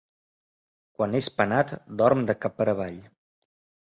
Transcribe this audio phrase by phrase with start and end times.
[1.01, 2.99] Quan és penat, dorm de cap per avall.